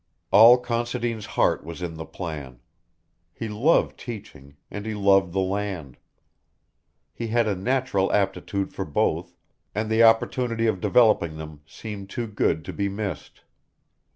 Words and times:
All 0.31 0.57
Considine's 0.57 1.27
heart 1.37 1.63
was 1.63 1.83
in 1.83 1.93
the 1.93 2.07
plan. 2.07 2.59
He 3.31 3.47
loved 3.47 3.99
teaching, 3.99 4.57
and 4.71 4.83
he 4.83 4.95
loved 4.95 5.31
the 5.31 5.41
land. 5.41 5.97
He 7.13 7.27
had 7.27 7.47
a 7.47 7.55
natural 7.55 8.11
aptitude 8.11 8.73
for 8.73 8.83
both, 8.83 9.35
and 9.75 9.91
the 9.91 10.01
opportunity 10.01 10.65
of 10.65 10.81
developing 10.81 11.37
them 11.37 11.61
seemed 11.67 12.09
too 12.09 12.25
good 12.25 12.65
to 12.65 12.73
be 12.73 12.89
missed. 12.89 13.41